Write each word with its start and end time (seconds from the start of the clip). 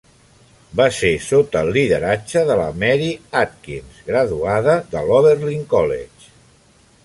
Va 0.79 0.85
ser 0.99 1.11
sota 1.25 1.61
el 1.65 1.69
lideratge 1.75 2.43
de 2.51 2.57
la 2.61 2.65
Mary 2.85 3.11
Atkins, 3.43 4.01
graduada 4.11 4.81
de 4.97 5.07
l'Oberlin 5.11 5.65
College. 5.79 6.37